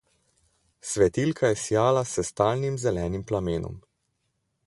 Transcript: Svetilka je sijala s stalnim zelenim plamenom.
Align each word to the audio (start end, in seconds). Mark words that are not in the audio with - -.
Svetilka 0.91 1.47
je 1.51 1.55
sijala 1.65 2.03
s 2.13 2.19
stalnim 2.29 2.79
zelenim 2.87 3.27
plamenom. 3.33 3.79